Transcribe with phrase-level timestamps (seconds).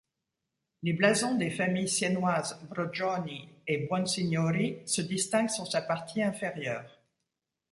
[0.81, 7.03] Les blasons des familles siennoises Brogioni et Buonsignori se distinguent sur sa partie inférieure.